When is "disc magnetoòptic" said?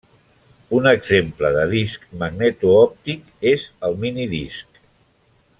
1.73-3.31